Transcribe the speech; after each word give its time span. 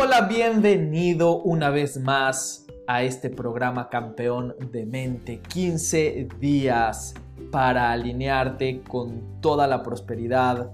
Hola, 0.00 0.28
bienvenido 0.28 1.42
una 1.42 1.70
vez 1.70 1.98
más 1.98 2.64
a 2.86 3.02
este 3.02 3.30
programa 3.30 3.88
campeón 3.88 4.54
de 4.70 4.86
mente. 4.86 5.40
15 5.40 6.28
días 6.38 7.14
para 7.50 7.90
alinearte 7.90 8.82
con 8.82 9.40
toda 9.40 9.66
la 9.66 9.82
prosperidad 9.82 10.70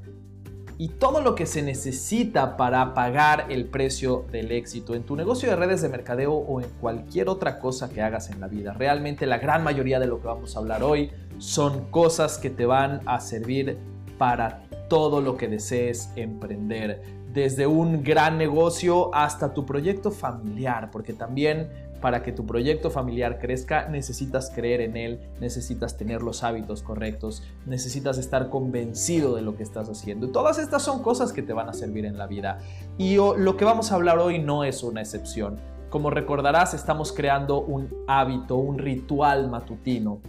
y 0.77 0.89
todo 0.89 1.23
lo 1.23 1.35
que 1.35 1.47
se 1.47 1.63
necesita 1.63 2.59
para 2.59 2.93
pagar 2.93 3.47
el 3.49 3.65
precio 3.65 4.27
del 4.31 4.53
éxito 4.53 4.95
en 4.95 5.05
tu 5.05 5.17
negocio 5.17 5.49
de 5.49 5.57
redes 5.57 5.81
de 5.81 5.89
mercadeo 5.89 6.35
o 6.35 6.61
en 6.61 6.69
cualquier 6.79 7.31
otra 7.31 7.59
cosa 7.59 7.89
que 7.89 8.03
hagas 8.03 8.29
en 8.29 8.41
la 8.41 8.49
vida. 8.49 8.75
Realmente 8.75 9.25
la 9.25 9.39
gran 9.39 9.65
mayoría 9.65 10.01
de 10.01 10.07
lo 10.07 10.21
que 10.21 10.27
vamos 10.27 10.55
a 10.55 10.59
hablar 10.59 10.83
hoy 10.83 11.11
son 11.39 11.87
cosas 11.91 12.37
que 12.37 12.51
te 12.51 12.67
van 12.67 13.01
a 13.07 13.21
servir 13.21 13.79
para 14.19 14.65
todo 14.91 15.23
lo 15.23 15.39
que 15.39 15.49
desees 15.49 16.11
emprender 16.15 17.03
desde 17.35 17.67
un 17.67 18.05
gran 18.05 18.39
negocio 18.39 19.13
hasta 19.13 19.53
tu 19.53 19.67
proyecto 19.67 20.13
familiar, 20.13 20.91
porque 20.93 21.13
también 21.13 21.69
para 22.01 22.23
que 22.23 22.33
tu 22.33 22.47
proyecto 22.47 22.91
familiar 22.91 23.39
crezca 23.39 23.89
necesitas 23.89 24.53
creer 24.55 24.83
en 24.83 24.97
él, 24.97 25.21
necesitas 25.41 25.97
tener 25.97 26.23
los 26.23 26.45
hábitos 26.45 26.83
correctos, 26.83 27.43
necesitas 27.67 28.19
estar 28.19 28.51
convencido 28.51 29.35
de 29.35 29.43
lo 29.43 29.57
que 29.57 29.65
estás 29.65 29.89
haciendo. 29.89 30.29
todas 30.29 30.59
estas 30.59 30.83
son 30.83 31.03
cosas 31.03 31.33
que 31.33 31.43
te 31.43 31.53
van 31.53 31.69
a 31.69 31.73
servir 31.73 32.05
en 32.05 32.19
la 32.19 32.27
vida. 32.29 32.59
Y 32.99 33.17
lo 33.17 33.57
que 33.57 33.65
vamos 33.65 33.91
a 33.91 33.97
hablar 33.97 34.19
hoy 34.19 34.39
no 34.39 34.63
es 34.63 34.85
una 34.85 35.01
excepción. 35.01 35.57
Como 35.91 36.11
recordarás, 36.11 36.73
estamos 36.73 37.11
creando 37.11 37.63
un 37.63 37.89
hábito, 38.07 38.57
un 38.57 38.79
ritual 38.79 39.49
matutino. 39.49 40.21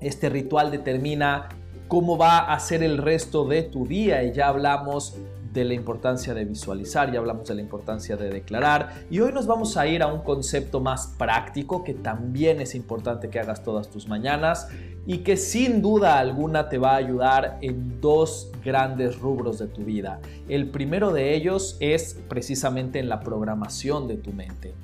Este 0.00 0.28
ritual 0.28 0.70
determina 0.70 1.48
cómo 1.88 2.16
va 2.16 2.38
a 2.38 2.60
ser 2.60 2.82
el 2.82 2.98
resto 2.98 3.44
de 3.44 3.64
tu 3.64 3.86
día 3.86 4.22
y 4.22 4.32
ya 4.32 4.48
hablamos 4.48 5.16
de 5.52 5.64
la 5.64 5.74
importancia 5.74 6.34
de 6.34 6.44
visualizar, 6.44 7.12
ya 7.12 7.18
hablamos 7.18 7.48
de 7.48 7.54
la 7.54 7.60
importancia 7.60 8.16
de 8.16 8.30
declarar 8.30 9.04
y 9.10 9.20
hoy 9.20 9.32
nos 9.32 9.46
vamos 9.46 9.76
a 9.76 9.86
ir 9.86 10.02
a 10.02 10.12
un 10.12 10.22
concepto 10.22 10.80
más 10.80 11.14
práctico 11.18 11.84
que 11.84 11.94
también 11.94 12.60
es 12.60 12.74
importante 12.74 13.30
que 13.30 13.40
hagas 13.40 13.62
todas 13.62 13.88
tus 13.88 14.08
mañanas 14.08 14.68
y 15.06 15.18
que 15.18 15.36
sin 15.36 15.80
duda 15.80 16.18
alguna 16.18 16.68
te 16.68 16.76
va 16.76 16.92
a 16.92 16.96
ayudar 16.96 17.58
en 17.62 18.00
dos 18.00 18.50
grandes 18.62 19.18
rubros 19.18 19.58
de 19.58 19.66
tu 19.66 19.82
vida. 19.82 20.20
El 20.48 20.68
primero 20.68 21.12
de 21.12 21.34
ellos 21.34 21.76
es 21.80 22.18
precisamente 22.28 22.98
en 22.98 23.08
la 23.08 23.20
programación 23.20 24.06
de 24.06 24.16
tu 24.18 24.32
mente. 24.32 24.74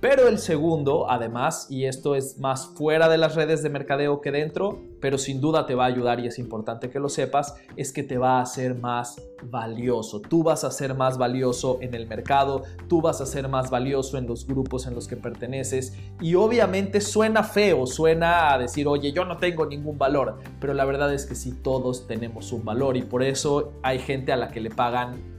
Pero 0.00 0.28
el 0.28 0.38
segundo, 0.38 1.10
además, 1.10 1.66
y 1.68 1.86
esto 1.86 2.14
es 2.14 2.38
más 2.38 2.66
fuera 2.66 3.08
de 3.08 3.18
las 3.18 3.34
redes 3.34 3.64
de 3.64 3.68
mercadeo 3.68 4.20
que 4.20 4.30
dentro, 4.30 4.78
pero 5.00 5.18
sin 5.18 5.40
duda 5.40 5.66
te 5.66 5.74
va 5.74 5.84
a 5.84 5.88
ayudar 5.88 6.20
y 6.20 6.28
es 6.28 6.38
importante 6.38 6.88
que 6.88 7.00
lo 7.00 7.08
sepas, 7.08 7.56
es 7.76 7.92
que 7.92 8.04
te 8.04 8.16
va 8.16 8.38
a 8.38 8.42
hacer 8.42 8.76
más 8.76 9.20
valioso. 9.42 10.20
Tú 10.20 10.44
vas 10.44 10.62
a 10.62 10.70
ser 10.70 10.94
más 10.94 11.18
valioso 11.18 11.78
en 11.80 11.94
el 11.94 12.06
mercado, 12.06 12.62
tú 12.88 13.00
vas 13.00 13.20
a 13.20 13.26
ser 13.26 13.48
más 13.48 13.70
valioso 13.70 14.18
en 14.18 14.28
los 14.28 14.46
grupos 14.46 14.86
en 14.86 14.94
los 14.94 15.08
que 15.08 15.16
perteneces 15.16 15.94
y 16.20 16.36
obviamente 16.36 17.00
suena 17.00 17.42
feo, 17.42 17.84
suena 17.86 18.52
a 18.52 18.58
decir, 18.58 18.86
oye, 18.86 19.10
yo 19.10 19.24
no 19.24 19.38
tengo 19.38 19.66
ningún 19.66 19.98
valor, 19.98 20.38
pero 20.60 20.74
la 20.74 20.84
verdad 20.84 21.12
es 21.12 21.26
que 21.26 21.34
sí 21.34 21.52
todos 21.60 22.06
tenemos 22.06 22.52
un 22.52 22.64
valor 22.64 22.96
y 22.96 23.02
por 23.02 23.24
eso 23.24 23.72
hay 23.82 23.98
gente 23.98 24.30
a 24.30 24.36
la 24.36 24.48
que 24.48 24.60
le 24.60 24.70
pagan 24.70 25.37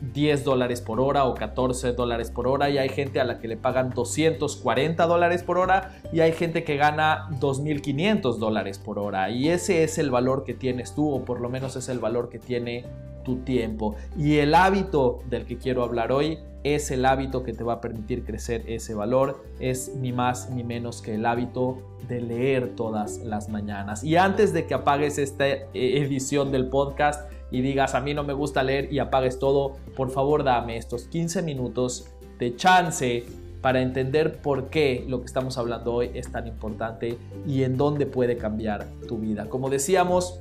10 0.00 0.44
dólares 0.44 0.80
por 0.80 1.00
hora 1.00 1.24
o 1.24 1.34
14 1.34 1.92
dólares 1.92 2.30
por 2.30 2.46
hora 2.46 2.70
y 2.70 2.78
hay 2.78 2.88
gente 2.88 3.20
a 3.20 3.24
la 3.24 3.38
que 3.38 3.48
le 3.48 3.56
pagan 3.56 3.90
240 3.90 5.06
dólares 5.06 5.42
por 5.42 5.58
hora 5.58 6.00
y 6.12 6.20
hay 6.20 6.32
gente 6.32 6.64
que 6.64 6.76
gana 6.76 7.28
2.500 7.40 8.36
dólares 8.38 8.78
por 8.78 8.98
hora. 8.98 9.30
Y 9.30 9.48
ese 9.48 9.82
es 9.84 9.98
el 9.98 10.10
valor 10.10 10.44
que 10.44 10.54
tienes 10.54 10.94
tú 10.94 11.10
o 11.10 11.24
por 11.24 11.40
lo 11.40 11.48
menos 11.48 11.76
es 11.76 11.88
el 11.88 11.98
valor 11.98 12.28
que 12.28 12.38
tiene 12.38 12.84
tu 13.24 13.38
tiempo. 13.38 13.94
Y 14.16 14.38
el 14.38 14.54
hábito 14.54 15.20
del 15.28 15.44
que 15.44 15.58
quiero 15.58 15.82
hablar 15.82 16.12
hoy 16.12 16.38
es 16.64 16.90
el 16.90 17.04
hábito 17.04 17.42
que 17.42 17.52
te 17.52 17.62
va 17.62 17.74
a 17.74 17.80
permitir 17.80 18.24
crecer 18.24 18.64
ese 18.66 18.94
valor. 18.94 19.44
Es 19.60 19.94
ni 19.94 20.12
más 20.12 20.50
ni 20.50 20.64
menos 20.64 21.02
que 21.02 21.14
el 21.14 21.26
hábito 21.26 21.78
de 22.08 22.20
leer 22.20 22.74
todas 22.74 23.18
las 23.18 23.48
mañanas. 23.48 24.02
Y 24.02 24.16
antes 24.16 24.52
de 24.52 24.66
que 24.66 24.74
apagues 24.74 25.18
esta 25.18 25.46
eh, 25.46 25.66
edición 25.74 26.50
del 26.52 26.68
podcast 26.68 27.30
y 27.50 27.60
digas 27.60 27.94
a 27.94 28.00
mí 28.00 28.14
no 28.14 28.24
me 28.24 28.32
gusta 28.32 28.62
leer 28.62 28.92
y 28.92 28.98
apagues 28.98 29.38
todo, 29.38 29.76
por 29.96 30.10
favor 30.10 30.44
dame 30.44 30.76
estos 30.76 31.04
15 31.04 31.42
minutos 31.42 32.10
de 32.38 32.56
chance 32.56 33.24
para 33.60 33.80
entender 33.80 34.40
por 34.40 34.70
qué 34.70 35.04
lo 35.08 35.20
que 35.20 35.26
estamos 35.26 35.58
hablando 35.58 35.94
hoy 35.94 36.10
es 36.14 36.30
tan 36.30 36.46
importante 36.46 37.18
y 37.46 37.64
en 37.64 37.76
dónde 37.76 38.06
puede 38.06 38.36
cambiar 38.36 38.86
tu 39.08 39.18
vida. 39.18 39.48
Como 39.48 39.68
decíamos, 39.68 40.40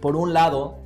por 0.00 0.16
un 0.16 0.32
lado, 0.32 0.78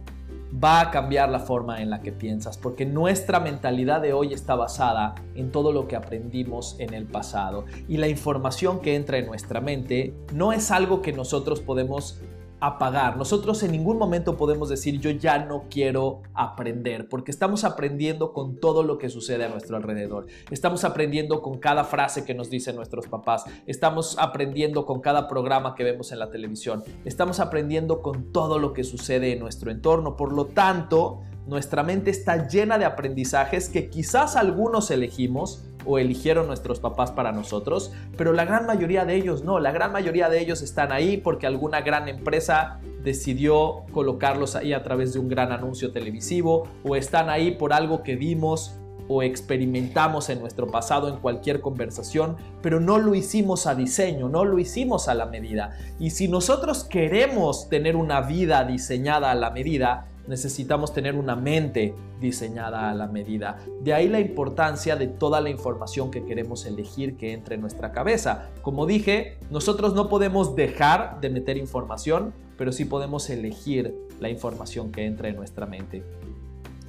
va 0.63 0.81
a 0.81 0.91
cambiar 0.91 1.29
la 1.31 1.41
forma 1.41 1.83
en 1.83 1.91
la 1.91 2.01
que 2.01 2.13
piensas, 2.13 2.59
porque 2.59 2.87
nuestra 2.87 3.41
mentalidad 3.41 4.01
de 4.01 4.13
hoy 4.13 4.33
está 4.33 4.55
basada 4.55 5.15
en 5.35 5.51
todo 5.51 5.73
lo 5.73 5.89
que 5.89 5.97
aprendimos 5.97 6.77
en 6.79 6.95
el 6.95 7.07
pasado 7.07 7.65
y 7.89 7.97
la 7.97 8.09
información 8.09 8.81
que 8.81 8.95
entra 8.95 9.19
en 9.19 9.27
nuestra 9.27 9.61
mente 9.61 10.15
no 10.33 10.53
es 10.53 10.71
algo 10.71 11.03
que 11.03 11.13
nosotros 11.13 11.61
podemos 11.61 12.21
apagar. 12.67 13.17
Nosotros 13.17 13.63
en 13.63 13.73
ningún 13.73 13.99
momento 13.99 14.37
podemos 14.37 14.69
decir 14.69 14.99
yo 14.99 15.11
ya 15.11 15.39
no 15.39 15.65
quiero 15.69 16.23
aprender, 16.33 17.09
porque 17.09 17.31
estamos 17.31 17.65
aprendiendo 17.65 18.33
con 18.33 18.59
todo 18.59 18.83
lo 18.83 18.97
que 18.99 19.11
sucede 19.11 19.45
a 19.45 19.49
nuestro 19.49 19.77
alrededor. 19.77 20.27
Estamos 20.51 20.85
aprendiendo 20.85 21.43
con 21.43 21.59
cada 21.59 21.85
frase 21.85 22.25
que 22.25 22.35
nos 22.35 22.49
dicen 22.49 22.77
nuestros 22.77 23.07
papás. 23.07 23.45
Estamos 23.67 24.17
aprendiendo 24.19 24.87
con 24.87 25.01
cada 25.01 25.29
programa 25.29 25.75
que 25.75 25.85
vemos 25.85 26.11
en 26.13 26.19
la 26.19 26.31
televisión. 26.31 26.83
Estamos 27.05 27.41
aprendiendo 27.41 28.01
con 28.01 28.33
todo 28.33 28.59
lo 28.59 28.73
que 28.73 28.85
sucede 28.85 29.33
en 29.33 29.41
nuestro 29.41 29.71
entorno. 29.71 30.17
Por 30.17 30.33
lo 30.33 30.47
tanto, 30.47 31.21
nuestra 31.47 31.83
mente 31.83 32.11
está 32.11 32.49
llena 32.49 32.79
de 32.79 32.87
aprendizajes 32.87 33.69
que 33.69 33.91
quizás 33.91 34.37
algunos 34.37 34.91
elegimos, 34.91 35.65
o 35.87 35.99
eligieron 35.99 36.47
nuestros 36.47 36.81
papás 36.81 37.13
para 37.13 37.33
nosotros, 37.33 37.93
pero 38.17 38.33
la 38.33 38.45
gran 38.45 38.67
mayoría 38.67 39.05
de 39.05 39.17
ellos 39.17 39.43
no, 39.45 39.61
la 39.61 39.73
gran 39.73 39.93
mayoría 39.93 40.29
de 40.29 40.41
ellos 40.41 40.63
están 40.63 40.93
ahí 40.93 41.17
porque 41.17 41.47
alguna 41.47 41.81
gran 41.83 42.09
empresa 42.09 42.81
decidió 43.03 43.85
colocarlos 43.93 44.57
ahí 44.57 44.73
a 44.73 44.83
través 44.83 45.13
de 45.13 45.19
un 45.19 45.29
gran 45.29 45.53
anuncio 45.53 45.93
televisivo 45.93 46.67
o 46.85 46.97
están 46.97 47.29
ahí 47.29 47.53
por 47.53 47.73
algo 47.73 48.03
que 48.03 48.17
vimos 48.17 48.79
o 49.09 49.23
experimentamos 49.23 50.31
en 50.31 50.41
nuestro 50.41 50.67
pasado 50.69 51.09
en 51.09 51.17
cualquier 51.17 51.61
conversación, 51.61 52.37
pero 52.63 52.81
no 52.81 52.99
lo 52.99 53.15
hicimos 53.15 53.67
a 53.67 53.75
diseño, 53.75 54.29
no 54.29 54.45
lo 54.45 54.59
hicimos 54.59 55.09
a 55.09 55.15
la 55.15 55.27
medida. 55.27 55.77
Y 55.99 56.11
si 56.11 56.29
nosotros 56.29 56.85
queremos 56.85 57.69
tener 57.69 57.97
una 57.97 58.23
vida 58.23 58.65
diseñada 58.65 59.31
a 59.31 59.35
la 59.35 59.51
medida, 59.51 60.07
necesitamos 60.27 60.93
tener 60.93 61.15
una 61.15 61.37
mente 61.37 61.95
diseñada 62.21 62.91
a 62.91 62.95
la 62.95 63.09
medida. 63.09 63.59
De 63.83 63.93
ahí 63.93 64.09
la 64.09 64.21
importancia 64.21 64.97
de 64.97 65.07
toda 65.07 65.41
la 65.41 65.51
información 65.51 66.11
que 66.11 66.25
queremos 66.25 66.67
elegir 66.67 67.17
que 67.17 67.33
entre 67.33 67.57
en 67.57 67.61
nuestra 67.61 67.93
cabeza. 67.93 68.51
Como 68.63 68.87
dije, 68.87 69.39
nosotros 69.51 69.95
no 69.95 70.09
podemos 70.09 70.57
dejar 70.57 71.21
de 71.21 71.31
meter 71.31 71.57
información, 71.57 72.33
pero 72.57 72.73
sí 72.73 72.85
podemos 72.85 73.29
elegir 73.31 73.95
la 74.21 74.29
información 74.29 74.93
que 74.93 75.05
entra 75.05 75.29
en 75.29 75.37
nuestra 75.37 75.67
mente. 75.67 76.03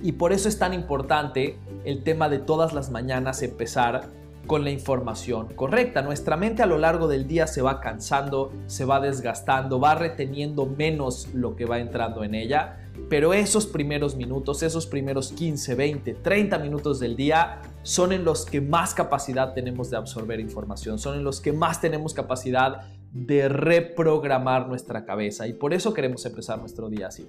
Y 0.02 0.14
por 0.14 0.32
eso 0.32 0.48
es 0.48 0.60
tan 0.60 0.74
importante 0.74 1.58
el 1.84 2.04
tema 2.04 2.30
de 2.30 2.40
todas 2.40 2.74
las 2.74 2.92
mañanas 2.92 3.42
empezar 3.42 4.10
con 4.46 4.64
la 4.64 4.70
información 4.70 5.48
correcta. 5.56 6.04
Nuestra 6.04 6.38
mente 6.38 6.62
a 6.62 6.68
lo 6.68 6.78
largo 6.78 7.08
del 7.08 7.28
día 7.28 7.48
se 7.48 7.64
va 7.64 7.82
cansando, 7.82 8.52
se 8.68 8.86
va 8.86 9.00
desgastando, 9.00 9.80
va 9.80 9.96
reteniendo 9.96 10.68
menos 10.68 11.30
lo 11.34 11.56
que 11.56 11.66
va 11.66 11.80
entrando 11.80 12.24
en 12.24 12.36
ella 12.36 12.85
pero 13.10 13.34
esos 13.34 13.66
primeros 13.66 14.16
minutos, 14.16 14.64
esos 14.64 14.88
primeros 14.88 15.32
15, 15.32 15.76
20, 15.76 16.14
30 16.16 16.60
minutos 16.60 17.00
del 17.00 17.16
día 17.16 17.62
son 17.84 18.12
en 18.14 18.24
los 18.24 18.46
que 18.46 18.62
más 18.62 18.94
capacidad 18.94 19.54
tenemos 19.54 19.90
de 19.90 19.98
absorber 19.98 20.40
información, 20.40 20.98
son 21.00 21.18
en 21.18 21.24
los 21.24 21.42
que 21.42 21.54
más 21.54 21.82
tenemos 21.82 22.14
capacidad 22.14 22.82
de 23.12 23.48
reprogramar 23.48 24.68
nuestra 24.68 25.06
cabeza 25.06 25.48
y 25.48 25.54
por 25.54 25.74
eso 25.74 25.94
queremos 25.94 26.26
empezar 26.26 26.60
nuestro 26.60 26.90
día 26.90 27.08
así. 27.08 27.28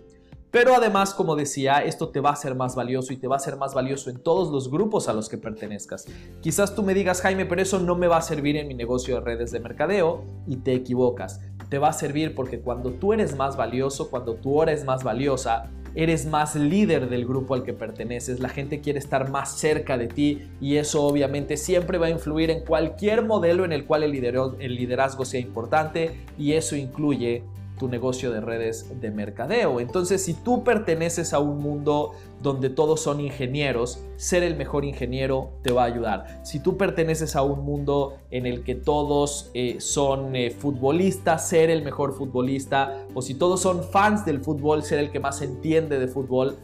Pero 0.51 0.75
además, 0.75 1.13
como 1.13 1.37
decía, 1.37 1.79
esto 1.79 2.09
te 2.09 2.21
va 2.21 2.31
a 2.31 2.33
hacer 2.35 2.55
más 2.55 2.75
valioso 2.75 3.13
y 3.13 3.17
te 3.17 3.29
va 3.29 3.37
a 3.37 3.41
ser 3.41 3.57
más 3.57 3.75
valioso 3.75 4.11
en 4.11 4.19
todos 4.19 4.51
los 4.51 4.71
grupos 4.71 5.09
a 5.09 5.13
los 5.13 5.29
que 5.29 5.39
pertenezcas. 5.39 6.07
Quizás 6.41 6.75
tú 6.75 6.83
me 6.83 6.95
digas, 6.95 7.21
Jaime, 7.21 7.47
pero 7.47 7.63
eso 7.63 7.81
no 7.81 7.97
me 7.97 8.07
va 8.07 8.19
a 8.19 8.23
servir 8.23 8.57
en 8.57 8.69
mi 8.69 8.75
negocio 8.75 9.17
de 9.17 9.21
redes 9.21 9.51
de 9.51 9.61
mercadeo 9.61 10.25
y 10.47 10.57
te 10.57 10.73
equivocas 10.75 11.41
te 11.69 11.79
va 11.79 11.89
a 11.89 11.93
servir 11.93 12.35
porque 12.35 12.61
cuando 12.61 12.93
tú 12.93 13.13
eres 13.13 13.37
más 13.37 13.57
valioso, 13.57 14.11
cuando 14.11 14.35
tu 14.35 14.57
hora 14.57 14.73
es 14.73 14.85
más 14.85 15.03
valiosa, 15.03 15.71
eres 15.95 16.27
más 16.27 16.55
líder 16.55 17.09
del 17.09 17.27
grupo 17.27 17.55
al 17.55 17.63
que 17.63 17.73
perteneces, 17.73 18.39
la 18.39 18.51
gente 18.51 18.81
quiere 18.81 18.99
estar 18.99 19.31
más 19.31 19.59
cerca 19.59 19.97
de 19.97 20.09
ti 20.09 20.43
y 20.61 20.77
eso 20.77 21.03
obviamente 21.03 21.57
siempre 21.57 21.97
va 21.99 22.07
a 22.07 22.11
influir 22.11 22.51
en 22.51 22.65
cualquier 22.65 23.25
modelo 23.25 23.65
en 23.65 23.73
el 23.73 23.87
cual 23.87 24.03
el 24.03 24.13
liderazgo, 24.13 25.25
sea 25.25 25.41
importante 25.41 26.21
y 26.39 26.53
eso 26.53 26.77
incluye 26.77 27.43
tu 27.79 27.89
negocio 27.89 28.31
de 28.31 28.41
redes 28.41 29.01
de 29.01 29.11
mercadeo. 29.11 29.81
Entonces, 29.81 30.23
si 30.25 30.35
tú 30.35 30.65
perteneces 30.65 31.33
a 31.33 31.39
un 31.39 31.59
mundo 31.59 32.13
donde 32.43 32.71
todos 32.71 33.01
son 33.01 33.21
ingenieros, 33.21 34.01
ser 34.17 34.43
el 34.43 34.57
mejor 34.57 34.85
ingeniero 34.85 35.51
te 35.63 35.73
va 35.73 35.83
a 35.83 35.87
ayudar. 35.87 36.41
Si 36.43 36.61
tú 36.61 36.77
perteneces 36.77 37.37
a 37.37 37.43
un 37.43 37.65
mundo 37.65 38.19
en 38.31 38.47
el 38.47 38.65
que 38.65 38.75
todos 38.75 39.51
eh, 39.55 39.77
son 39.81 40.37
eh, 40.37 40.51
futbolistas, 40.51 41.49
ser 41.49 41.71
el 41.71 41.83
mejor 41.83 42.15
futbolista, 42.15 43.05
o 43.15 43.23
si 43.23 43.35
todos 43.35 43.61
son 43.61 43.85
fans 43.85 44.25
del 44.25 44.41
fútbol, 44.41 44.83
ser 44.83 44.99
el 44.99 45.11
que 45.11 45.21
más 45.21 45.43
entiende 45.43 45.99
de 45.99 46.09
fútbol, 46.09 46.57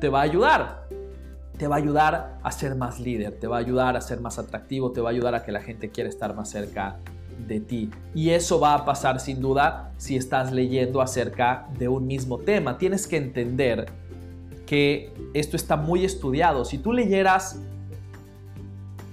te 0.00 0.08
va 0.08 0.20
a 0.20 0.22
ayudar. 0.22 0.88
te 1.58 1.66
va 1.66 1.74
a 1.74 1.78
ayudar 1.78 2.38
a 2.44 2.52
ser 2.52 2.76
más 2.76 3.00
líder, 3.00 3.40
te 3.40 3.48
va 3.48 3.56
a 3.56 3.58
ayudar 3.58 3.96
a 3.96 4.00
ser 4.00 4.20
más 4.20 4.38
atractivo, 4.38 4.92
te 4.92 5.00
va 5.00 5.08
a 5.08 5.12
ayudar 5.12 5.34
a 5.34 5.42
que 5.42 5.50
la 5.50 5.60
gente 5.60 5.90
quiera 5.90 6.08
estar 6.08 6.32
más 6.32 6.50
cerca 6.50 7.00
de 7.46 7.60
ti. 7.60 7.90
Y 8.14 8.30
eso 8.30 8.58
va 8.58 8.74
a 8.74 8.84
pasar 8.84 9.20
sin 9.20 9.40
duda 9.40 9.92
si 9.96 10.16
estás 10.16 10.52
leyendo 10.52 11.00
acerca 11.00 11.68
de 11.78 11.88
un 11.88 12.06
mismo 12.06 12.38
tema. 12.38 12.78
Tienes 12.78 13.06
que 13.06 13.16
entender 13.16 13.86
que 14.66 15.12
esto 15.34 15.56
está 15.56 15.76
muy 15.76 16.04
estudiado. 16.04 16.64
Si 16.64 16.78
tú 16.78 16.92
leyeras 16.92 17.60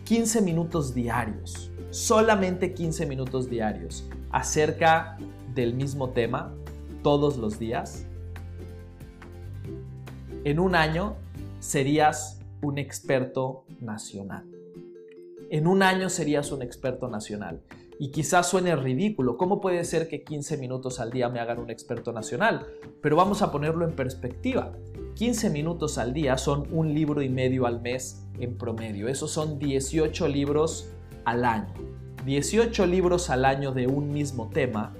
15 0.06 0.42
minutos 0.42 0.94
diarios, 0.94 1.72
solamente 1.92 2.74
15 2.74 3.06
minutos 3.06 3.50
diarios, 3.50 4.06
acerca 4.32 5.18
del 5.54 5.74
mismo 5.74 6.10
tema 6.10 6.54
todos 7.04 7.38
los 7.38 7.58
días, 7.58 8.06
en 10.44 10.60
un 10.60 10.76
año 10.76 11.16
serías 11.60 12.40
un 12.62 12.78
experto 12.78 13.64
nacional. 13.80 14.46
En 15.50 15.68
un 15.68 15.84
año 15.84 16.10
serías 16.10 16.52
un 16.52 16.62
experto 16.62 17.08
nacional. 17.08 17.62
Y 17.98 18.10
quizás 18.10 18.50
suene 18.50 18.76
ridículo, 18.76 19.38
¿cómo 19.38 19.62
puede 19.62 19.84
ser 19.86 20.08
que 20.08 20.24
15 20.24 20.58
minutos 20.58 21.00
al 21.00 21.12
día 21.12 21.30
me 21.30 21.40
hagan 21.40 21.60
un 21.60 21.70
experto 21.70 22.12
nacional? 22.12 22.68
Pero 23.02 23.16
vamos 23.16 23.42
a 23.42 23.52
ponerlo 23.52 23.86
en 23.86 23.96
perspectiva. 23.96 24.74
15 25.16 25.50
minutos 25.50 25.98
al 25.98 26.14
día 26.14 26.38
son 26.38 26.68
un 26.72 26.94
libro 26.94 27.22
y 27.22 27.30
medio 27.30 27.66
al 27.66 27.82
mes 27.82 28.26
en 28.40 28.58
promedio. 28.58 29.08
Esos 29.08 29.32
son 29.32 29.60
18 29.60 30.28
libros 30.28 30.90
al 31.24 31.46
año. 31.46 31.74
18 32.26 32.86
libros 32.86 33.30
al 33.30 33.46
año 33.46 33.72
de 33.72 33.88
un 33.88 34.12
mismo 34.12 34.50
tema. 34.50 34.94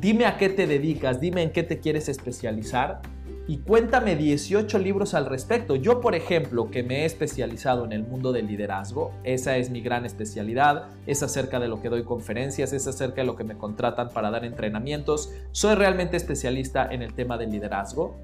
Dime 0.00 0.24
a 0.24 0.38
qué 0.38 0.48
te 0.48 0.66
dedicas, 0.66 1.20
dime 1.20 1.42
en 1.42 1.52
qué 1.52 1.62
te 1.64 1.80
quieres 1.80 2.08
especializar 2.08 3.02
y 3.50 3.58
cuéntame 3.58 4.14
18 4.14 4.78
libros 4.78 5.12
al 5.12 5.26
respecto. 5.26 5.74
Yo, 5.74 6.00
por 6.00 6.14
ejemplo, 6.14 6.70
que 6.70 6.84
me 6.84 7.02
he 7.02 7.04
especializado 7.04 7.84
en 7.84 7.90
el 7.90 8.04
mundo 8.04 8.30
del 8.30 8.46
liderazgo, 8.46 9.10
esa 9.24 9.56
es 9.56 9.70
mi 9.70 9.80
gran 9.80 10.06
especialidad, 10.06 10.84
es 11.04 11.24
acerca 11.24 11.58
de 11.58 11.66
lo 11.66 11.82
que 11.82 11.88
doy 11.88 12.04
conferencias, 12.04 12.72
es 12.72 12.86
acerca 12.86 13.22
de 13.22 13.26
lo 13.26 13.34
que 13.34 13.42
me 13.42 13.58
contratan 13.58 14.10
para 14.10 14.30
dar 14.30 14.44
entrenamientos, 14.44 15.32
soy 15.50 15.74
realmente 15.74 16.16
especialista 16.16 16.86
en 16.92 17.02
el 17.02 17.12
tema 17.14 17.38
del 17.38 17.50
liderazgo. 17.50 18.14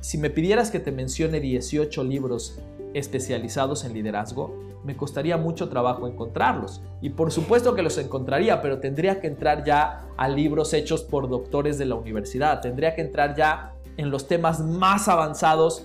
Si 0.00 0.18
me 0.18 0.28
pidieras 0.28 0.72
que 0.72 0.80
te 0.80 0.90
mencione 0.90 1.38
18 1.38 2.02
libros 2.02 2.58
especializados 2.94 3.84
en 3.84 3.94
liderazgo, 3.94 4.58
me 4.82 4.96
costaría 4.96 5.36
mucho 5.36 5.68
trabajo 5.68 6.08
encontrarlos. 6.08 6.82
Y 7.00 7.10
por 7.10 7.30
supuesto 7.30 7.76
que 7.76 7.82
los 7.82 7.96
encontraría, 7.96 8.60
pero 8.60 8.80
tendría 8.80 9.20
que 9.20 9.28
entrar 9.28 9.62
ya 9.62 10.02
a 10.16 10.28
libros 10.28 10.74
hechos 10.74 11.04
por 11.04 11.28
doctores 11.28 11.78
de 11.78 11.84
la 11.84 11.94
universidad, 11.94 12.60
tendría 12.60 12.96
que 12.96 13.02
entrar 13.02 13.36
ya 13.36 13.74
en 13.96 14.10
los 14.10 14.28
temas 14.28 14.60
más 14.60 15.08
avanzados 15.08 15.84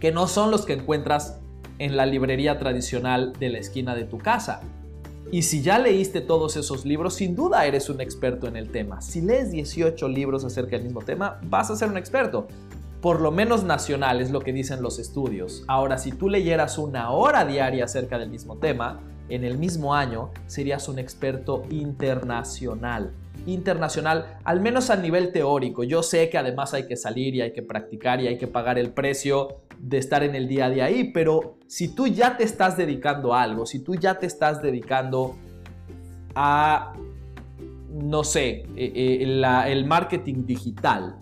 que 0.00 0.12
no 0.12 0.26
son 0.26 0.50
los 0.50 0.66
que 0.66 0.74
encuentras 0.74 1.38
en 1.78 1.96
la 1.96 2.06
librería 2.06 2.58
tradicional 2.58 3.32
de 3.38 3.50
la 3.50 3.58
esquina 3.58 3.94
de 3.94 4.04
tu 4.04 4.18
casa. 4.18 4.60
Y 5.32 5.42
si 5.42 5.60
ya 5.60 5.78
leíste 5.78 6.20
todos 6.20 6.56
esos 6.56 6.84
libros, 6.84 7.14
sin 7.14 7.34
duda 7.34 7.66
eres 7.66 7.90
un 7.90 8.00
experto 8.00 8.46
en 8.46 8.56
el 8.56 8.70
tema. 8.70 9.00
Si 9.00 9.20
lees 9.20 9.50
18 9.50 10.08
libros 10.08 10.44
acerca 10.44 10.76
del 10.76 10.84
mismo 10.84 11.02
tema, 11.02 11.40
vas 11.42 11.70
a 11.70 11.76
ser 11.76 11.88
un 11.88 11.96
experto. 11.96 12.46
Por 13.00 13.20
lo 13.20 13.32
menos 13.32 13.64
nacional 13.64 14.20
es 14.20 14.30
lo 14.30 14.40
que 14.40 14.52
dicen 14.52 14.82
los 14.82 14.98
estudios. 14.98 15.64
Ahora, 15.66 15.98
si 15.98 16.12
tú 16.12 16.28
leyeras 16.28 16.78
una 16.78 17.10
hora 17.10 17.44
diaria 17.44 17.84
acerca 17.84 18.18
del 18.18 18.30
mismo 18.30 18.56
tema, 18.56 19.00
en 19.28 19.42
el 19.42 19.58
mismo 19.58 19.94
año 19.94 20.30
serías 20.46 20.88
un 20.88 21.00
experto 21.00 21.64
internacional 21.70 23.12
internacional, 23.46 24.38
al 24.44 24.60
menos 24.60 24.90
a 24.90 24.96
nivel 24.96 25.32
teórico. 25.32 25.84
Yo 25.84 26.02
sé 26.02 26.28
que 26.28 26.38
además 26.38 26.74
hay 26.74 26.86
que 26.86 26.96
salir 26.96 27.34
y 27.34 27.40
hay 27.40 27.52
que 27.52 27.62
practicar 27.62 28.20
y 28.20 28.26
hay 28.26 28.38
que 28.38 28.46
pagar 28.46 28.78
el 28.78 28.90
precio 28.90 29.62
de 29.78 29.98
estar 29.98 30.22
en 30.22 30.34
el 30.34 30.48
día 30.48 30.66
a 30.66 30.70
día 30.70 30.84
ahí, 30.86 31.12
pero 31.12 31.58
si 31.66 31.88
tú 31.88 32.06
ya 32.06 32.36
te 32.36 32.44
estás 32.44 32.76
dedicando 32.76 33.34
a 33.34 33.42
algo, 33.42 33.66
si 33.66 33.80
tú 33.80 33.94
ya 33.94 34.18
te 34.18 34.26
estás 34.26 34.62
dedicando 34.62 35.36
a, 36.34 36.92
no 37.90 38.24
sé, 38.24 38.66
eh, 38.76 38.92
eh, 38.94 39.62
el 39.66 39.84
marketing 39.86 40.46
digital, 40.46 41.16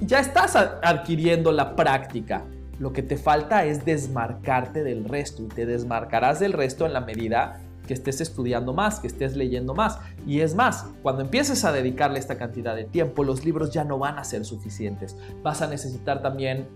ya 0.00 0.20
estás 0.20 0.56
adquiriendo 0.56 1.52
la 1.52 1.74
práctica. 1.74 2.44
Lo 2.78 2.92
que 2.92 3.02
te 3.02 3.16
falta 3.16 3.64
es 3.64 3.84
desmarcarte 3.84 4.84
del 4.84 5.04
resto 5.04 5.42
y 5.42 5.48
te 5.48 5.66
desmarcarás 5.66 6.38
del 6.38 6.52
resto 6.52 6.86
en 6.86 6.92
la 6.92 7.00
medida 7.00 7.60
que 7.88 7.94
estés 7.94 8.20
estudiando 8.20 8.72
más, 8.72 9.00
que 9.00 9.08
estés 9.08 9.34
leyendo 9.34 9.74
más. 9.74 9.98
Y 10.26 10.42
es 10.42 10.54
más, 10.54 10.86
cuando 11.02 11.22
empieces 11.22 11.64
a 11.64 11.72
dedicarle 11.72 12.20
esta 12.20 12.38
cantidad 12.38 12.76
de 12.76 12.84
tiempo, 12.84 13.24
los 13.24 13.44
libros 13.44 13.72
ya 13.72 13.82
no 13.82 13.98
van 13.98 14.18
a 14.18 14.24
ser 14.24 14.44
suficientes. 14.44 15.16
Vas 15.42 15.62
a 15.62 15.66
necesitar 15.66 16.22
también 16.22 16.68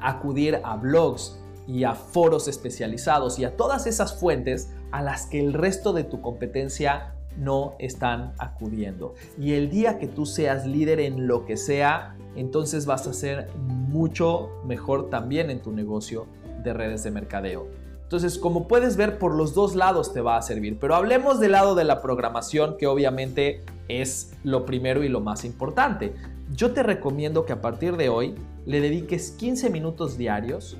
acudir 0.00 0.58
a 0.64 0.76
blogs 0.76 1.38
y 1.68 1.84
a 1.84 1.94
foros 1.94 2.48
especializados 2.48 3.38
y 3.38 3.44
a 3.44 3.56
todas 3.56 3.86
esas 3.86 4.18
fuentes 4.18 4.72
a 4.90 5.02
las 5.02 5.26
que 5.26 5.38
el 5.38 5.52
resto 5.52 5.92
de 5.92 6.02
tu 6.02 6.20
competencia 6.20 7.14
no 7.36 7.74
están 7.78 8.32
acudiendo. 8.38 9.14
Y 9.38 9.52
el 9.52 9.70
día 9.70 9.98
que 9.98 10.08
tú 10.08 10.26
seas 10.26 10.66
líder 10.66 10.98
en 10.98 11.26
lo 11.26 11.44
que 11.44 11.56
sea, 11.56 12.16
entonces 12.36 12.86
vas 12.86 13.06
a 13.06 13.12
ser 13.12 13.48
mucho 13.56 14.50
mejor 14.64 15.10
también 15.10 15.50
en 15.50 15.60
tu 15.60 15.72
negocio 15.72 16.26
de 16.64 16.72
redes 16.72 17.04
de 17.04 17.10
mercadeo. 17.10 17.81
Entonces, 18.12 18.38
como 18.38 18.68
puedes 18.68 18.98
ver, 18.98 19.18
por 19.18 19.34
los 19.34 19.54
dos 19.54 19.74
lados 19.74 20.12
te 20.12 20.20
va 20.20 20.36
a 20.36 20.42
servir. 20.42 20.78
Pero 20.78 20.94
hablemos 20.94 21.40
del 21.40 21.52
lado 21.52 21.74
de 21.74 21.84
la 21.84 22.02
programación, 22.02 22.76
que 22.76 22.86
obviamente 22.86 23.64
es 23.88 24.34
lo 24.44 24.66
primero 24.66 25.02
y 25.02 25.08
lo 25.08 25.22
más 25.22 25.46
importante. 25.46 26.12
Yo 26.54 26.74
te 26.74 26.82
recomiendo 26.82 27.46
que 27.46 27.54
a 27.54 27.62
partir 27.62 27.96
de 27.96 28.10
hoy 28.10 28.34
le 28.66 28.82
dediques 28.82 29.30
15 29.30 29.70
minutos 29.70 30.18
diarios 30.18 30.76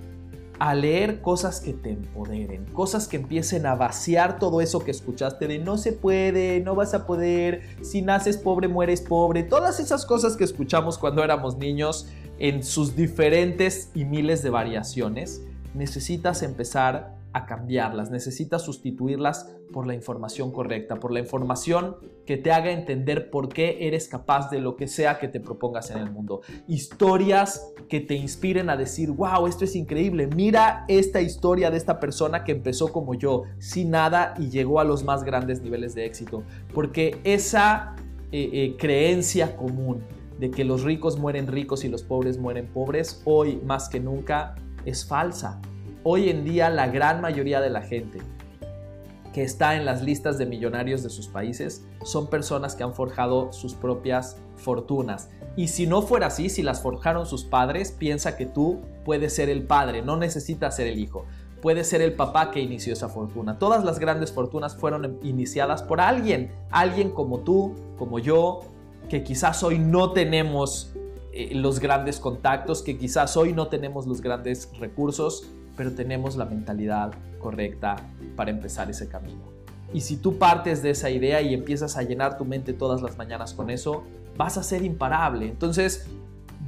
a 0.58 0.74
leer 0.74 1.22
cosas 1.22 1.60
que 1.60 1.72
te 1.72 1.92
empoderen, 1.92 2.66
cosas 2.66 3.08
que 3.08 3.16
empiecen 3.16 3.64
a 3.64 3.76
vaciar 3.76 4.38
todo 4.38 4.60
eso 4.60 4.80
que 4.80 4.90
escuchaste 4.90 5.48
de 5.48 5.58
no 5.58 5.78
se 5.78 5.94
puede, 5.94 6.60
no 6.60 6.74
vas 6.74 6.92
a 6.92 7.06
poder, 7.06 7.62
si 7.80 8.02
naces 8.02 8.36
pobre 8.36 8.68
mueres 8.68 9.00
pobre, 9.00 9.42
todas 9.42 9.80
esas 9.80 10.04
cosas 10.04 10.36
que 10.36 10.44
escuchamos 10.44 10.98
cuando 10.98 11.24
éramos 11.24 11.56
niños 11.56 12.08
en 12.38 12.62
sus 12.62 12.94
diferentes 12.94 13.88
y 13.94 14.04
miles 14.04 14.42
de 14.42 14.50
variaciones, 14.50 15.40
necesitas 15.72 16.42
empezar 16.42 17.21
a 17.32 17.46
cambiarlas, 17.46 18.10
necesitas 18.10 18.62
sustituirlas 18.62 19.56
por 19.72 19.86
la 19.86 19.94
información 19.94 20.52
correcta, 20.52 20.96
por 20.96 21.12
la 21.12 21.20
información 21.20 21.96
que 22.26 22.36
te 22.36 22.52
haga 22.52 22.70
entender 22.70 23.30
por 23.30 23.48
qué 23.48 23.86
eres 23.86 24.06
capaz 24.06 24.50
de 24.50 24.60
lo 24.60 24.76
que 24.76 24.86
sea 24.86 25.18
que 25.18 25.28
te 25.28 25.40
propongas 25.40 25.90
en 25.90 25.98
el 25.98 26.10
mundo. 26.10 26.42
Historias 26.68 27.72
que 27.88 28.00
te 28.00 28.14
inspiren 28.14 28.68
a 28.68 28.76
decir, 28.76 29.10
wow, 29.10 29.46
esto 29.46 29.64
es 29.64 29.74
increíble, 29.74 30.26
mira 30.26 30.84
esta 30.88 31.22
historia 31.22 31.70
de 31.70 31.78
esta 31.78 31.98
persona 31.98 32.44
que 32.44 32.52
empezó 32.52 32.92
como 32.92 33.14
yo, 33.14 33.44
sin 33.58 33.90
nada 33.90 34.34
y 34.38 34.50
llegó 34.50 34.78
a 34.78 34.84
los 34.84 35.02
más 35.04 35.24
grandes 35.24 35.62
niveles 35.62 35.94
de 35.94 36.04
éxito. 36.04 36.42
Porque 36.74 37.18
esa 37.24 37.96
eh, 38.30 38.50
eh, 38.52 38.76
creencia 38.78 39.56
común 39.56 40.02
de 40.38 40.50
que 40.50 40.64
los 40.64 40.82
ricos 40.82 41.18
mueren 41.18 41.46
ricos 41.46 41.84
y 41.84 41.88
los 41.88 42.02
pobres 42.02 42.36
mueren 42.36 42.66
pobres, 42.66 43.22
hoy 43.24 43.60
más 43.64 43.88
que 43.88 44.00
nunca 44.00 44.54
es 44.84 45.06
falsa 45.06 45.60
Hoy 46.04 46.30
en 46.30 46.44
día 46.44 46.68
la 46.68 46.88
gran 46.88 47.20
mayoría 47.20 47.60
de 47.60 47.70
la 47.70 47.80
gente 47.80 48.18
que 49.32 49.44
está 49.44 49.76
en 49.76 49.84
las 49.84 50.02
listas 50.02 50.36
de 50.36 50.46
millonarios 50.46 51.04
de 51.04 51.10
sus 51.10 51.28
países 51.28 51.84
son 52.02 52.28
personas 52.28 52.74
que 52.74 52.82
han 52.82 52.92
forjado 52.92 53.52
sus 53.52 53.74
propias 53.74 54.36
fortunas. 54.56 55.30
Y 55.54 55.68
si 55.68 55.86
no 55.86 56.02
fuera 56.02 56.26
así, 56.26 56.48
si 56.48 56.64
las 56.64 56.82
forjaron 56.82 57.24
sus 57.24 57.44
padres, 57.44 57.92
piensa 57.92 58.36
que 58.36 58.46
tú 58.46 58.80
puedes 59.04 59.32
ser 59.32 59.48
el 59.48 59.62
padre, 59.62 60.02
no 60.02 60.16
necesitas 60.16 60.74
ser 60.74 60.88
el 60.88 60.98
hijo. 60.98 61.24
Puede 61.60 61.84
ser 61.84 62.02
el 62.02 62.14
papá 62.14 62.50
que 62.50 62.60
inició 62.60 62.94
esa 62.94 63.08
fortuna. 63.08 63.60
Todas 63.60 63.84
las 63.84 64.00
grandes 64.00 64.32
fortunas 64.32 64.76
fueron 64.76 65.20
iniciadas 65.22 65.84
por 65.84 66.00
alguien, 66.00 66.50
alguien 66.72 67.10
como 67.10 67.40
tú, 67.40 67.76
como 67.96 68.18
yo, 68.18 68.62
que 69.08 69.22
quizás 69.22 69.62
hoy 69.62 69.78
no 69.78 70.10
tenemos 70.10 70.94
eh, 71.32 71.54
los 71.54 71.78
grandes 71.78 72.18
contactos, 72.18 72.82
que 72.82 72.98
quizás 72.98 73.36
hoy 73.36 73.52
no 73.52 73.68
tenemos 73.68 74.08
los 74.08 74.20
grandes 74.20 74.68
recursos, 74.80 75.48
pero 75.76 75.92
tenemos 75.92 76.36
la 76.36 76.44
mentalidad 76.44 77.12
correcta 77.38 77.96
para 78.36 78.50
empezar 78.50 78.90
ese 78.90 79.08
camino. 79.08 79.52
Y 79.92 80.00
si 80.00 80.16
tú 80.16 80.38
partes 80.38 80.82
de 80.82 80.90
esa 80.90 81.10
idea 81.10 81.42
y 81.42 81.52
empiezas 81.52 81.96
a 81.96 82.02
llenar 82.02 82.38
tu 82.38 82.44
mente 82.44 82.72
todas 82.72 83.02
las 83.02 83.18
mañanas 83.18 83.52
con 83.52 83.68
eso, 83.68 84.04
vas 84.36 84.56
a 84.56 84.62
ser 84.62 84.82
imparable. 84.84 85.46
Entonces, 85.46 86.06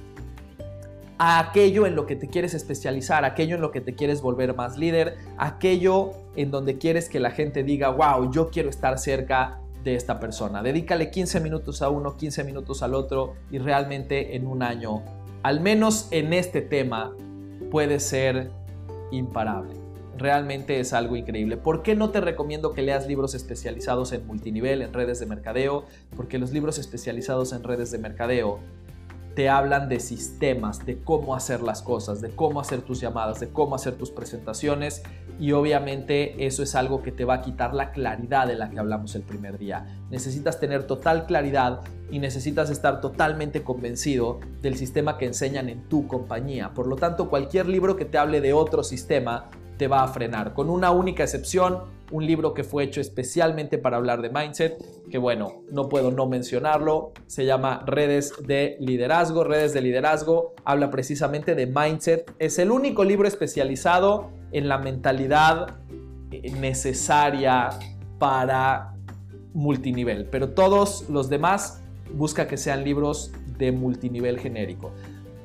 a 1.23 1.37
aquello 1.37 1.85
en 1.85 1.95
lo 1.95 2.07
que 2.07 2.15
te 2.15 2.29
quieres 2.29 2.55
especializar, 2.55 3.25
aquello 3.25 3.53
en 3.53 3.61
lo 3.61 3.69
que 3.69 3.79
te 3.79 3.93
quieres 3.93 4.23
volver 4.23 4.55
más 4.55 4.79
líder, 4.79 5.19
aquello 5.37 6.13
en 6.35 6.49
donde 6.49 6.79
quieres 6.79 7.09
que 7.09 7.19
la 7.19 7.29
gente 7.29 7.61
diga, 7.61 7.89
wow, 7.89 8.31
yo 8.31 8.49
quiero 8.49 8.71
estar 8.71 8.97
cerca 8.97 9.59
de 9.83 9.93
esta 9.93 10.19
persona. 10.19 10.63
Dedícale 10.63 11.11
15 11.11 11.39
minutos 11.41 11.83
a 11.83 11.89
uno, 11.89 12.17
15 12.17 12.43
minutos 12.43 12.81
al 12.81 12.95
otro 12.95 13.35
y 13.51 13.59
realmente 13.59 14.35
en 14.35 14.47
un 14.47 14.63
año, 14.63 15.03
al 15.43 15.59
menos 15.59 16.07
en 16.09 16.33
este 16.33 16.59
tema, 16.59 17.13
puede 17.69 17.99
ser 17.99 18.49
imparable. 19.11 19.75
Realmente 20.17 20.79
es 20.79 20.91
algo 20.91 21.15
increíble. 21.15 21.55
¿Por 21.55 21.83
qué 21.83 21.93
no 21.93 22.09
te 22.09 22.19
recomiendo 22.19 22.73
que 22.73 22.81
leas 22.81 23.05
libros 23.07 23.35
especializados 23.35 24.11
en 24.11 24.25
multinivel, 24.25 24.81
en 24.81 24.91
redes 24.91 25.19
de 25.19 25.27
mercadeo? 25.27 25.85
Porque 26.15 26.39
los 26.39 26.51
libros 26.51 26.79
especializados 26.79 27.53
en 27.53 27.63
redes 27.63 27.91
de 27.91 27.99
mercadeo 27.99 28.59
te 29.35 29.49
hablan 29.49 29.87
de 29.87 29.99
sistemas, 29.99 30.85
de 30.85 31.01
cómo 31.01 31.35
hacer 31.35 31.61
las 31.61 31.81
cosas, 31.81 32.21
de 32.21 32.31
cómo 32.31 32.59
hacer 32.59 32.81
tus 32.81 32.99
llamadas, 32.99 33.39
de 33.39 33.49
cómo 33.49 33.75
hacer 33.75 33.95
tus 33.95 34.11
presentaciones 34.11 35.03
y 35.39 35.53
obviamente 35.53 36.45
eso 36.45 36.61
es 36.63 36.75
algo 36.75 37.01
que 37.01 37.11
te 37.11 37.25
va 37.25 37.35
a 37.35 37.41
quitar 37.41 37.73
la 37.73 37.91
claridad 37.91 38.47
de 38.47 38.55
la 38.55 38.69
que 38.69 38.79
hablamos 38.79 39.15
el 39.15 39.23
primer 39.23 39.57
día. 39.57 39.87
Necesitas 40.09 40.59
tener 40.59 40.85
total 40.85 41.25
claridad 41.25 41.81
y 42.11 42.19
necesitas 42.19 42.69
estar 42.69 42.99
totalmente 42.99 43.63
convencido 43.63 44.39
del 44.61 44.75
sistema 44.75 45.17
que 45.17 45.25
enseñan 45.25 45.69
en 45.69 45.87
tu 45.87 46.07
compañía. 46.07 46.73
Por 46.73 46.87
lo 46.87 46.97
tanto, 46.97 47.29
cualquier 47.29 47.67
libro 47.67 47.95
que 47.95 48.05
te 48.05 48.17
hable 48.17 48.41
de 48.41 48.53
otro 48.53 48.83
sistema 48.83 49.49
te 49.81 49.87
va 49.87 50.03
a 50.03 50.07
frenar, 50.09 50.53
con 50.53 50.69
una 50.69 50.91
única 50.91 51.23
excepción, 51.23 51.85
un 52.11 52.23
libro 52.23 52.53
que 52.53 52.63
fue 52.63 52.83
hecho 52.83 53.01
especialmente 53.01 53.79
para 53.79 53.97
hablar 53.97 54.21
de 54.21 54.29
mindset, 54.29 54.77
que 55.09 55.17
bueno, 55.17 55.63
no 55.71 55.89
puedo 55.89 56.11
no 56.11 56.27
mencionarlo, 56.27 57.13
se 57.25 57.45
llama 57.47 57.83
Redes 57.87 58.31
de 58.45 58.77
Liderazgo, 58.79 59.43
Redes 59.43 59.73
de 59.73 59.81
Liderazgo, 59.81 60.53
habla 60.65 60.91
precisamente 60.91 61.55
de 61.55 61.65
mindset, 61.65 62.31
es 62.37 62.59
el 62.59 62.69
único 62.69 63.03
libro 63.03 63.27
especializado 63.27 64.29
en 64.51 64.69
la 64.69 64.77
mentalidad 64.77 65.79
necesaria 66.59 67.71
para 68.19 68.93
multinivel, 69.55 70.27
pero 70.27 70.49
todos 70.49 71.09
los 71.09 71.27
demás 71.27 71.81
busca 72.13 72.47
que 72.47 72.57
sean 72.57 72.83
libros 72.83 73.31
de 73.57 73.71
multinivel 73.71 74.37
genérico. 74.37 74.91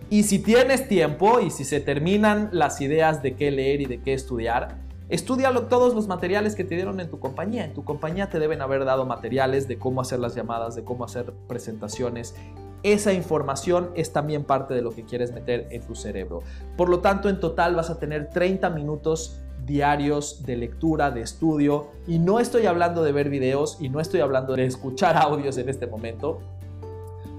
Y 0.08 0.22
si 0.22 0.38
tienes 0.38 0.86
tiempo 0.86 1.40
y 1.40 1.50
si 1.50 1.64
se 1.64 1.80
terminan 1.80 2.48
las 2.52 2.80
ideas 2.80 3.22
de 3.22 3.34
qué 3.34 3.50
leer 3.50 3.80
y 3.80 3.86
de 3.86 4.00
qué 4.00 4.12
estudiar, 4.14 4.76
estudialo 5.08 5.62
todos 5.62 5.94
los 5.94 6.06
materiales 6.06 6.54
que 6.54 6.62
te 6.62 6.76
dieron 6.76 7.00
en 7.00 7.10
tu 7.10 7.18
compañía. 7.18 7.64
En 7.64 7.74
tu 7.74 7.82
compañía 7.82 8.30
te 8.30 8.38
deben 8.38 8.62
haber 8.62 8.84
dado 8.84 9.04
materiales 9.04 9.66
de 9.66 9.78
cómo 9.78 10.00
hacer 10.00 10.20
las 10.20 10.36
llamadas, 10.36 10.76
de 10.76 10.84
cómo 10.84 11.04
hacer 11.04 11.32
presentaciones. 11.48 12.36
Esa 12.84 13.12
información 13.12 13.90
es 13.96 14.12
también 14.12 14.44
parte 14.44 14.74
de 14.74 14.82
lo 14.82 14.92
que 14.92 15.04
quieres 15.04 15.32
meter 15.32 15.66
en 15.72 15.82
tu 15.82 15.96
cerebro. 15.96 16.42
Por 16.76 16.88
lo 16.88 17.00
tanto, 17.00 17.28
en 17.28 17.40
total 17.40 17.74
vas 17.74 17.90
a 17.90 17.98
tener 17.98 18.30
30 18.30 18.70
minutos 18.70 19.40
diarios 19.64 20.46
de 20.46 20.54
lectura, 20.54 21.10
de 21.10 21.22
estudio. 21.22 21.88
Y 22.06 22.20
no 22.20 22.38
estoy 22.38 22.66
hablando 22.66 23.02
de 23.02 23.10
ver 23.10 23.28
videos 23.28 23.78
y 23.80 23.88
no 23.88 23.98
estoy 23.98 24.20
hablando 24.20 24.54
de 24.54 24.66
escuchar 24.66 25.16
audios 25.20 25.58
en 25.58 25.68
este 25.68 25.88
momento 25.88 26.42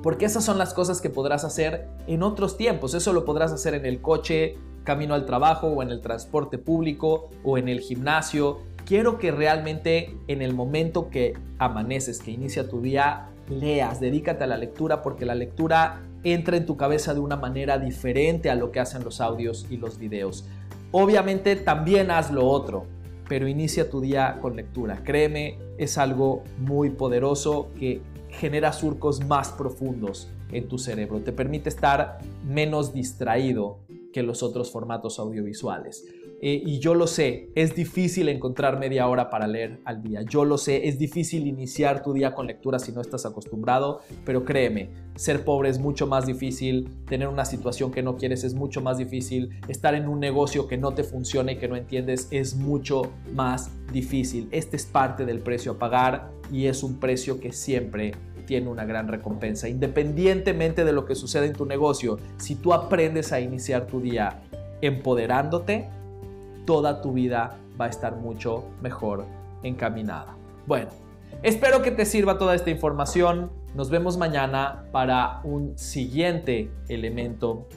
porque 0.04 0.26
esas 0.26 0.46
son 0.46 0.58
las 0.58 0.74
cosas 0.74 1.02
que 1.02 1.10
podrás 1.10 1.44
hacer 1.44 1.88
en 2.08 2.24
otros 2.24 2.58
tiempos. 2.58 2.94
Eso 2.94 3.14
lo 3.14 3.26
podrás 3.26 3.52
hacer 3.52 3.74
en 3.74 3.86
el 3.86 4.02
coche, 4.02 4.58
camino 4.84 5.14
al 5.14 5.26
trabajo 5.26 5.68
o 5.68 5.84
en 5.84 5.90
el 5.90 6.02
transporte 6.02 6.58
público 6.58 7.30
o 7.44 7.58
en 7.58 7.68
el 7.68 7.82
gimnasio. 7.82 8.60
Quiero 8.86 9.18
que 9.18 9.32
realmente 9.32 10.16
en 10.28 10.42
el 10.42 10.54
momento 10.54 11.10
que 11.10 11.34
amaneces, 11.58 12.20
que 12.20 12.32
inicia 12.32 12.70
tu 12.70 12.82
día, 12.82 13.30
leas, 13.50 14.00
dedícate 14.00 14.44
a 14.44 14.48
la 14.48 14.58
lectura 14.58 15.02
porque 15.02 15.26
la 15.26 15.36
lectura 15.36 16.02
entra 16.24 16.58
en 16.58 16.66
tu 16.66 16.78
cabeza 16.78 17.14
de 17.14 17.20
una 17.20 17.36
manera 17.36 17.78
diferente 17.78 18.50
a 18.50 18.56
lo 18.56 18.72
que 18.72 18.80
hacen 18.80 19.04
los 19.04 19.20
audios 19.20 19.66
y 19.70 19.78
los 19.78 19.98
videos. 19.98 20.46
Obviamente 20.92 21.56
también 21.56 22.12
haz 22.12 22.32
lo 22.32 22.48
otro, 22.48 22.86
pero 23.28 23.48
inicia 23.48 23.90
tu 23.90 24.00
día 24.00 24.38
con 24.42 24.56
lectura. 24.56 25.02
Créeme, 25.04 25.58
es 25.78 25.98
algo 25.98 26.44
muy 26.58 26.90
poderoso 26.92 27.70
que 27.78 28.02
genera 28.38 28.72
surcos 28.72 29.26
más 29.26 29.50
profundos 29.50 30.30
en 30.52 30.68
tu 30.68 30.78
cerebro, 30.78 31.20
te 31.20 31.34
permite 31.34 31.70
estar 31.70 32.20
menos 32.46 32.94
distraído 32.94 33.80
que 34.14 34.24
los 34.24 34.44
otros 34.44 34.72
formatos 34.72 35.20
audiovisuales. 35.20 36.06
Eh, 36.40 36.62
y 36.64 36.80
yo 36.80 36.94
lo 36.94 37.08
sé, 37.08 37.50
es 37.56 37.76
difícil 37.76 38.30
encontrar 38.30 38.78
media 38.78 39.08
hora 39.08 39.32
para 39.32 39.48
leer 39.48 39.80
al 39.86 40.04
día. 40.04 40.22
Yo 40.22 40.46
lo 40.46 40.60
sé, 40.60 40.88
es 40.88 41.00
difícil 41.00 41.48
iniciar 41.48 42.04
tu 42.04 42.14
día 42.14 42.36
con 42.36 42.46
lectura 42.46 42.78
si 42.78 42.92
no 42.92 43.02
estás 43.02 43.26
acostumbrado, 43.26 44.02
pero 44.24 44.46
créeme, 44.46 44.90
ser 45.16 45.44
pobre 45.44 45.70
es 45.70 45.80
mucho 45.80 46.06
más 46.06 46.28
difícil, 46.28 46.90
tener 47.08 47.28
una 47.28 47.44
situación 47.44 47.92
que 47.92 48.04
no 48.04 48.18
quieres 48.18 48.44
es 48.44 48.54
mucho 48.54 48.82
más 48.82 49.00
difícil, 49.00 49.60
estar 49.68 49.96
en 49.96 50.08
un 50.08 50.20
negocio 50.20 50.68
que 50.68 50.78
no 50.78 50.94
te 50.94 51.04
funciona 51.04 51.54
y 51.54 51.58
que 51.58 51.68
no 51.68 51.76
entiendes 51.76 52.28
es 52.30 52.56
mucho 52.56 53.12
más 53.34 53.72
difícil. 53.92 54.48
Este 54.52 54.76
es 54.76 54.86
parte 54.86 55.26
del 55.26 55.40
precio 55.40 55.72
a 55.72 55.80
pagar 55.80 56.32
y 56.52 56.68
es 56.68 56.84
un 56.84 57.00
precio 57.00 57.40
que 57.40 57.52
siempre 57.52 58.14
tiene 58.48 58.70
una 58.70 58.86
gran 58.86 59.08
recompensa. 59.08 59.70
Independientemente 59.70 60.84
de 60.84 60.94
lo 60.94 61.06
que 61.06 61.14
suceda 61.14 61.46
en 61.46 61.54
tu 61.54 61.68
negocio, 61.68 62.18
si 62.38 62.56
tú 62.56 62.74
aprendes 62.74 63.32
a 63.32 63.40
iniciar 63.40 63.86
tu 63.86 64.02
día 64.02 64.42
empoderándote, 64.82 65.88
toda 66.66 67.02
tu 67.02 67.14
vida 67.14 67.58
va 67.80 67.86
a 67.86 67.90
estar 67.90 68.16
mucho 68.16 68.64
mejor 68.82 69.26
encaminada. 69.62 70.36
Bueno, 70.66 70.90
espero 71.44 71.84
que 71.84 71.92
te 71.92 72.06
sirva 72.06 72.40
toda 72.40 72.56
esta 72.56 72.72
información. 72.72 73.52
Nos 73.76 73.92
vemos 73.92 74.18
mañana 74.18 74.86
para 74.92 75.42
un 75.44 75.78
siguiente 75.78 76.72
elemento 76.88 77.68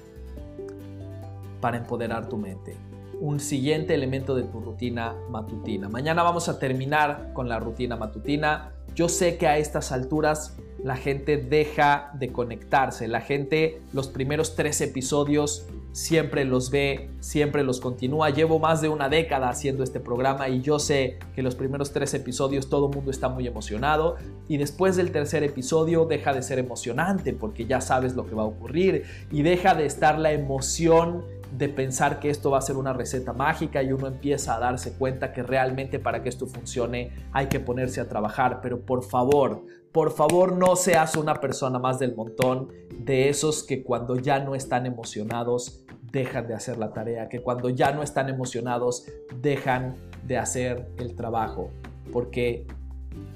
para 1.60 1.76
empoderar 1.76 2.28
tu 2.28 2.36
mente. 2.36 2.74
Un 3.20 3.38
siguiente 3.38 3.94
elemento 3.94 4.34
de 4.34 4.44
tu 4.44 4.60
rutina 4.60 5.14
matutina. 5.28 5.90
Mañana 5.90 6.22
vamos 6.22 6.48
a 6.48 6.58
terminar 6.58 7.32
con 7.34 7.50
la 7.50 7.58
rutina 7.58 7.96
matutina. 7.96 8.72
Yo 8.94 9.08
sé 9.08 9.36
que 9.36 9.46
a 9.46 9.58
estas 9.58 9.92
alturas 9.92 10.56
la 10.82 10.96
gente 10.96 11.36
deja 11.36 12.10
de 12.14 12.32
conectarse. 12.32 13.06
La 13.08 13.20
gente 13.20 13.80
los 13.92 14.08
primeros 14.08 14.56
tres 14.56 14.80
episodios 14.80 15.66
siempre 15.92 16.44
los 16.44 16.70
ve, 16.70 17.10
siempre 17.20 17.64
los 17.64 17.80
continúa. 17.80 18.30
Llevo 18.30 18.58
más 18.58 18.80
de 18.80 18.88
una 18.88 19.08
década 19.08 19.48
haciendo 19.48 19.82
este 19.82 20.00
programa 20.00 20.48
y 20.48 20.60
yo 20.62 20.78
sé 20.78 21.18
que 21.34 21.42
los 21.42 21.54
primeros 21.54 21.92
tres 21.92 22.14
episodios 22.14 22.68
todo 22.68 22.88
el 22.88 22.94
mundo 22.94 23.10
está 23.10 23.28
muy 23.28 23.46
emocionado 23.46 24.16
y 24.48 24.56
después 24.56 24.96
del 24.96 25.10
tercer 25.10 25.42
episodio 25.42 26.06
deja 26.06 26.32
de 26.32 26.42
ser 26.42 26.58
emocionante 26.58 27.32
porque 27.32 27.66
ya 27.66 27.80
sabes 27.80 28.14
lo 28.14 28.26
que 28.26 28.34
va 28.34 28.42
a 28.42 28.46
ocurrir 28.46 29.04
y 29.30 29.42
deja 29.42 29.74
de 29.74 29.86
estar 29.86 30.18
la 30.18 30.32
emoción 30.32 31.24
de 31.52 31.68
pensar 31.68 32.20
que 32.20 32.30
esto 32.30 32.50
va 32.50 32.58
a 32.58 32.62
ser 32.62 32.76
una 32.76 32.92
receta 32.92 33.32
mágica 33.32 33.82
y 33.82 33.92
uno 33.92 34.06
empieza 34.06 34.56
a 34.56 34.60
darse 34.60 34.96
cuenta 34.96 35.32
que 35.32 35.42
realmente 35.42 35.98
para 35.98 36.22
que 36.22 36.28
esto 36.28 36.46
funcione 36.46 37.12
hay 37.32 37.46
que 37.46 37.60
ponerse 37.60 38.00
a 38.00 38.08
trabajar. 38.08 38.60
Pero 38.62 38.80
por 38.80 39.02
favor, 39.02 39.64
por 39.92 40.12
favor 40.12 40.52
no 40.52 40.76
seas 40.76 41.16
una 41.16 41.34
persona 41.34 41.78
más 41.78 41.98
del 41.98 42.14
montón 42.14 42.68
de 42.96 43.28
esos 43.28 43.64
que 43.64 43.82
cuando 43.82 44.16
ya 44.16 44.38
no 44.38 44.54
están 44.54 44.86
emocionados 44.86 45.84
dejan 46.12 46.46
de 46.46 46.54
hacer 46.54 46.78
la 46.78 46.92
tarea, 46.92 47.28
que 47.28 47.40
cuando 47.40 47.68
ya 47.68 47.92
no 47.92 48.02
están 48.02 48.28
emocionados 48.28 49.06
dejan 49.40 49.96
de 50.26 50.38
hacer 50.38 50.90
el 50.98 51.14
trabajo. 51.14 51.70
Porque 52.12 52.66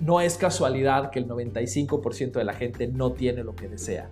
no 0.01 0.21
es 0.21 0.37
casualidad 0.37 1.11
que 1.11 1.19
el 1.19 1.29
95% 1.29 2.33
de 2.33 2.45
la 2.45 2.53
gente 2.53 2.87
no 2.87 3.13
tiene 3.13 3.43
lo 3.45 3.55
que 3.55 3.69
desea 3.69 4.11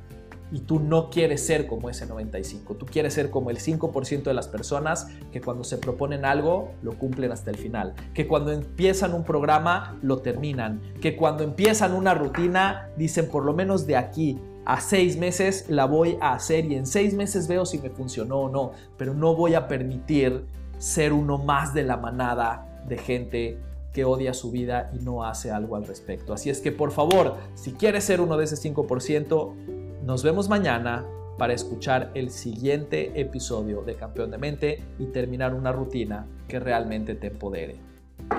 y 0.52 0.60
tú 0.60 0.78
no 0.78 1.08
quieres 1.10 1.44
ser 1.44 1.66
como 1.66 1.88
ese 1.88 2.06
95, 2.06 2.74
tú 2.74 2.86
quieres 2.86 3.14
ser 3.14 3.30
como 3.30 3.50
el 3.50 3.58
5% 3.58 4.22
de 4.22 4.34
las 4.34 4.48
personas 4.48 5.08
que 5.32 5.40
cuando 5.40 5.64
se 5.64 5.78
proponen 5.78 6.24
algo 6.24 6.72
lo 6.82 6.92
cumplen 6.98 7.32
hasta 7.32 7.50
el 7.50 7.56
final, 7.56 7.94
que 8.14 8.28
cuando 8.28 8.52
empiezan 8.52 9.14
un 9.14 9.24
programa 9.24 9.98
lo 10.02 10.18
terminan, 10.18 10.80
que 11.00 11.16
cuando 11.16 11.42
empiezan 11.42 11.94
una 11.94 12.14
rutina 12.14 12.90
dicen 12.96 13.28
por 13.28 13.44
lo 13.44 13.54
menos 13.54 13.86
de 13.86 13.96
aquí 13.96 14.38
a 14.64 14.80
seis 14.80 15.16
meses 15.16 15.66
la 15.68 15.86
voy 15.86 16.18
a 16.20 16.34
hacer 16.34 16.66
y 16.66 16.76
en 16.76 16.86
seis 16.86 17.14
meses 17.14 17.48
veo 17.48 17.64
si 17.64 17.78
me 17.78 17.90
funcionó 17.90 18.42
o 18.42 18.48
no, 18.48 18.72
pero 18.96 19.14
no 19.14 19.34
voy 19.34 19.54
a 19.54 19.66
permitir 19.66 20.44
ser 20.78 21.12
uno 21.12 21.38
más 21.38 21.72
de 21.74 21.82
la 21.82 21.96
manada 21.96 22.84
de 22.86 22.98
gente 22.98 23.58
que 23.92 24.04
odia 24.04 24.32
su 24.34 24.50
vida 24.50 24.90
y 24.94 24.98
no 24.98 25.24
hace 25.24 25.50
algo 25.50 25.76
al 25.76 25.86
respecto. 25.86 26.32
Así 26.32 26.50
es 26.50 26.60
que 26.60 26.72
por 26.72 26.92
favor, 26.92 27.36
si 27.54 27.72
quieres 27.72 28.04
ser 28.04 28.20
uno 28.20 28.36
de 28.36 28.44
ese 28.44 28.56
5%, 28.56 29.71
nos 30.02 30.22
vemos 30.22 30.48
mañana 30.48 31.04
para 31.38 31.52
escuchar 31.52 32.10
el 32.14 32.30
siguiente 32.30 33.20
episodio 33.20 33.82
de 33.82 33.94
Campeón 33.94 34.30
de 34.30 34.38
Mente 34.38 34.84
y 34.98 35.06
terminar 35.06 35.54
una 35.54 35.72
rutina 35.72 36.26
que 36.48 36.58
realmente 36.58 37.14
te 37.14 37.28
empodere. 37.28 37.76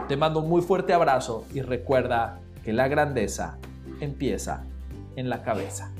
Te 0.07 0.17
mando 0.17 0.41
un 0.41 0.49
muy 0.49 0.61
fuerte 0.61 0.93
abrazo 0.93 1.45
y 1.53 1.61
recuerda 1.61 2.39
que 2.63 2.73
la 2.73 2.87
grandeza 2.87 3.57
empieza 3.99 4.63
en 5.15 5.29
la 5.29 5.41
cabeza. 5.41 5.91